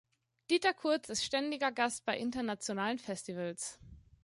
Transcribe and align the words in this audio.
Dieter 0.49 0.73
Kurz 0.73 1.09
ist 1.09 1.23
ständiger 1.23 1.71
Gast 1.71 2.05
bei 2.05 2.17
internationalen 2.17 2.97
Festivals. 2.97 3.77